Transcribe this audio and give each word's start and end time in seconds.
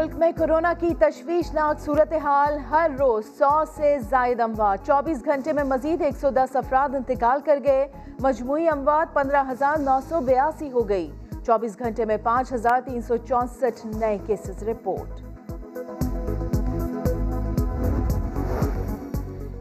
ملک 0.00 0.14
میں 0.14 0.32
کرونا 0.36 0.72
کی 0.78 0.94
تشویشناک 0.98 1.80
صورتحال 1.80 2.58
ہر 2.70 2.90
روز 2.98 3.24
سو 3.38 3.64
سے 3.76 3.98
زائد 4.10 4.40
اموات۔ 4.40 4.86
چوبیس 4.86 5.24
گھنٹے 5.24 5.52
میں 5.52 5.64
مزید 5.64 6.02
ایک 6.02 6.16
سو 6.16 6.30
دس 6.30 6.56
افراد 6.56 6.94
انتقال 6.94 7.40
کر 7.44 7.58
گئے۔ 7.64 7.86
مجموعی 8.20 8.68
اموات 8.68 9.14
پندرہ 9.14 9.42
ہزار 9.50 9.76
نو 9.78 9.98
سو 10.08 10.20
بیاسی 10.20 10.72
ہو 10.72 10.88
گئی۔ 10.88 11.10
چوبیس 11.46 11.78
گھنٹے 11.78 12.04
میں 12.04 12.16
پانچ 12.22 12.52
ہزار 12.52 12.80
تین 12.80 13.00
سو 13.00 13.16
چونسٹھ 13.16 13.86
نئے 13.86 14.18
کیسز 14.26 14.62
رپورٹ۔ 14.62 15.20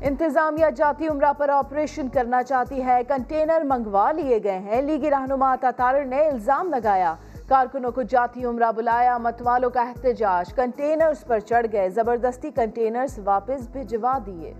انتظامیہ 0.02 0.70
جاتی 0.76 1.08
عمرہ 1.08 1.34
پر 1.34 1.49
آپریشن 1.49 2.09
کرنا 2.09 2.44
چاہتی 2.44 2.84
ہے۔ 2.84 3.02
کنٹینر 3.08 3.62
منگوا 3.63 4.12
لیے 4.12 4.40
گئے 4.44 4.59
ہیں۔ 4.59 4.81
لیگی 4.81 5.09
رہنما 5.09 5.55
تاتارر 5.55 6.05
نے 6.05 6.27
الزام 6.27 6.70
لگایا۔ 6.70 7.16
کارکنوں 7.49 7.91
کو 7.91 8.02
جاتی 8.02 8.45
عمرہ 8.45 8.71
بلایا، 8.71 9.17
متوالوں 9.17 9.70
کا 9.70 9.81
احتجاج، 9.81 10.53
کنٹینرز 10.53 11.23
پر 11.26 11.39
چڑھ 11.39 11.67
گئے، 11.72 11.89
زبردستی 11.89 12.52
کنٹینرز 12.52 13.20
واپس 13.23 13.67
بھجوا 13.67 14.17
دیے۔ 14.25 14.53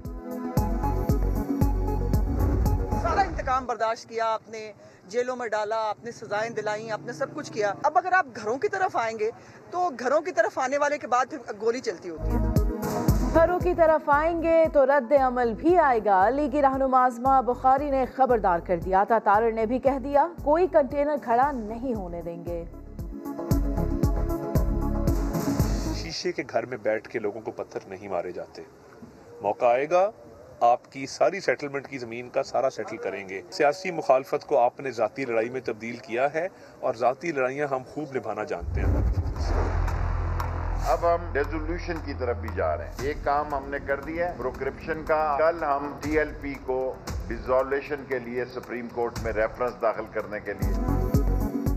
سارا 3.02 3.22
انتقام 3.22 3.66
برداشت 3.66 4.10
کیا، 4.10 4.26
آپ 4.34 4.50
نے 4.50 4.72
جیلوں 5.08 5.36
میں 5.36 5.48
ڈالا، 5.48 5.82
آپ 5.90 6.04
نے 6.04 6.12
سزائیں 6.12 6.50
دلائیں 6.50 6.92
آپ 6.92 7.06
نے 7.06 7.14
سب 7.14 7.36
کچھ 7.36 7.52
کیا۔ 7.52 7.74
اب 7.84 7.98
اگر 7.98 8.14
آپ 8.14 8.26
گھروں 8.36 8.58
کی 8.58 8.68
طرف 8.68 8.98
آئیں 8.98 9.20
گے 9.20 9.32
تو 9.72 9.90
گھروں 10.00 10.22
کی 10.22 10.32
طرف 10.32 10.60
آنے 10.60 10.78
والے 10.78 10.98
کے 10.98 11.08
بعد 11.08 11.26
پھر 11.30 11.54
گولی 11.62 11.80
چلتی 11.80 12.10
ہوتی 12.10 12.36
ہے۔ 12.36 12.49
گھروں 13.34 13.60
کی 13.60 13.74
طرف 13.74 14.10
آئیں 14.10 14.44
گے 14.44 14.66
تو 14.74 14.86
رد 14.86 15.12
عمل 15.12 15.54
بھی 15.54 15.78
آئے 15.78 16.00
گا۔ 16.06 16.30
لیگی 16.30 16.62
رہنما 16.62 17.06
آزما 17.06 17.42
بخاری 17.42 17.90
نے 17.90 18.06
خبردار 18.16 18.60
کر 18.60 18.78
دیا۔ 18.78 19.04
تھا 19.04 19.20
تارر 19.24 19.52
نے 19.52 19.66
بھی 19.66 19.80
کہہ 19.80 20.00
دیا، 20.04 20.28
کوئی 20.44 20.68
کنٹینر 20.68 21.16
کھڑا 21.24 21.52
نہیں 21.52 21.96
ہونے 21.96 22.22
دیں 22.22 22.46
گے۔ 22.46 22.64
شیشے 25.96 26.32
کے 26.32 26.44
گھر 26.50 26.66
میں 26.66 26.78
بیٹھ 26.78 27.10
کے 27.10 27.20
لوگوں 27.20 27.42
کو 27.42 27.52
پتھر 27.52 27.80
نہیں 27.90 28.08
مارے 28.08 28.32
جاتے۔ 28.32 28.62
موقع 29.42 29.66
آئے 29.66 29.90
گا، 29.90 30.12
آپ 30.60 30.92
کی 30.92 31.06
ساری 31.08 31.40
سیٹلمنٹ 31.40 31.88
کی 31.88 31.98
زمین 31.98 32.30
کا 32.30 32.44
سارا 32.44 32.70
سیٹل 32.70 32.98
کریں 32.98 33.30
گے۔ 33.30 33.42
سیاسی 33.52 33.92
مخالفت 33.92 34.48
کو 34.48 34.58
آپ 34.58 34.80
نے 34.80 34.92
ذاتی 34.92 35.26
لڑائی 35.26 35.50
میں 35.50 35.62
تبدیل 35.66 35.96
کیا 35.96 36.34
ہے 36.34 36.48
اور 36.80 36.94
ذاتی 36.94 37.32
لڑائیاں 37.32 37.68
ہم 37.68 37.82
خوب 37.88 38.16
نبھانا 38.16 38.44
جانتے 38.44 38.82
ہیں۔ 38.82 39.09
اب 40.88 41.16
ہم 41.16 41.34
ریزولوشن 41.36 41.94
کی 42.06 42.14
طرف 42.20 42.38
بھی 42.38 42.50
جا 42.56 42.78
رہے 42.78 42.86
ہیں۔ 42.86 42.92
ایک 43.02 43.18
کام 43.24 43.54
ہم 43.54 43.70
نے 43.70 43.78
کر 43.86 44.00
دیا 44.00 44.30
ہے۔ 44.30 44.34
پروکرپشن 44.38 45.04
کا 45.08 45.38
کل 45.40 45.64
ہم 45.64 45.92
ٹی 46.02 46.20
ایل 46.20 46.32
پی 46.42 46.54
کو 46.66 46.94
ڈیزولیشن 47.28 47.96
کے 48.08 48.20
لیے 48.20 48.46
سپریم 48.46 48.88
کورٹ 48.96 49.20
میں 49.24 49.34
ریفرنس 49.34 49.82
داخل 49.82 50.04
کرنے 50.12 50.40
کے 50.40 50.54
لیے۔ 50.54 50.74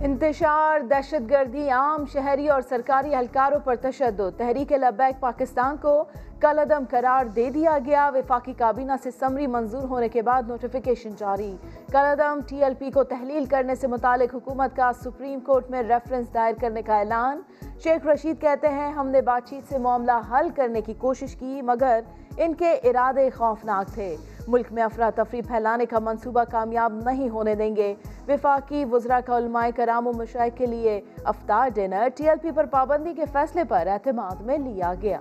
انتشار، 0.05 0.81
دہشت 0.81 1.31
گردی، 1.31 1.71
عام 1.71 2.05
شہری 2.13 2.49
اور 2.49 2.63
سرکاری 2.69 3.15
اہلکاروں 3.15 3.61
پر 3.61 3.75
تشدد۔ 3.77 4.39
تحریک 4.39 4.73
لبیک 4.73 5.21
پاکستان 5.21 5.77
کو 5.77 6.05
کل 6.43 6.59
عدم 6.59 6.85
قرار 6.91 7.25
دے 7.25 7.51
دیا 7.51 7.79
گیا۔ 7.87 8.11
وفاقی 8.15 8.53
کابینہ 8.53 8.93
سے 9.03 9.11
سمری 9.11 9.47
منظور 9.47 9.83
ہونے 9.83 10.09
کے 10.09 10.23
بعد 10.23 10.43
نوٹیفیکیشن 10.49 11.11
جاری۔ 11.19 11.57
کل 11.93 12.21
عدم 12.21 12.41
ٹی 12.49 12.65
ایل 12.65 12.75
پی 12.75 12.91
کو 12.91 13.05
تحلیل 13.05 13.45
کرنے 13.45 13.75
سے 13.75 13.87
متعلق 13.87 14.35
حکومت 14.35 14.77
کا 14.77 14.91
سپریم 15.05 15.41
کورٹ 15.41 15.71
میں 15.71 15.83
ریفرنس 15.83 16.35
دائر 16.35 16.55
کرنے 16.61 16.83
کا 16.83 16.99
اعلان۔ 16.99 17.41
شیخ 17.83 18.07
رشید 18.07 18.41
کہتے 18.41 18.69
ہیں، 18.69 18.93
ہم 18.93 19.09
نے 19.09 19.23
بات 19.23 19.49
چیت 19.49 19.69
سے 19.69 19.79
معاملہ 19.79 20.13
حل 20.31 20.49
کرنے 20.57 20.81
کی 20.81 20.95
کوشش 20.95 21.37
کی، 21.37 21.63
مگر 21.63 22.01
ان 22.37 22.55
کے 22.55 22.73
ارادے 22.73 23.31
خوفناک 23.31 23.95
تھے۔ 23.95 24.17
ملک 24.49 24.73
میں 24.73 24.83
افراتفری 24.83 25.43
پھیلانے 25.43 25.87
کا 25.87 25.99
منصوبہ 25.99 26.45
کامیاب 26.51 26.93
نہیں 27.05 27.29
ہونے 27.29 27.55
دیں 27.55 27.77
گے۔ 27.77 27.95
وفاقی 28.29 28.85
وزراء 28.85 29.21
کا 29.27 29.39
علماء 29.39 29.67
کرام 29.77 30.07
و 30.07 30.13
مشائق 30.13 30.57
کے 30.57 30.67
لیے 30.67 31.01
افطار 31.25 31.69
ڈنر 31.75 32.09
ٹی 32.17 32.29
ایل 32.29 32.39
پی 32.43 32.51
پر 32.51 32.67
پابندی 32.67 33.15
کے 33.15 33.25
فیصلے 33.33 33.65
پر 33.65 33.87
اعتماد 33.87 34.41
میں 34.41 34.59
لیا 34.59 34.95
گیا۔ 35.03 35.21